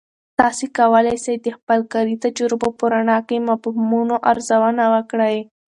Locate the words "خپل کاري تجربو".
1.57-2.67